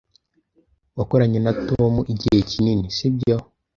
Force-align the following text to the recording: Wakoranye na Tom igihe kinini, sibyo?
Wakoranye 0.97 1.39
na 1.45 1.53
Tom 1.69 1.93
igihe 2.13 2.39
kinini, 2.49 2.85
sibyo? 2.95 3.35